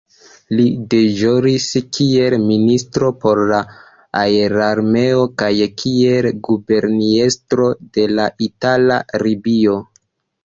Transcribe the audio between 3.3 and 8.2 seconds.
la Aerarmeo kaj kiel guberniestro de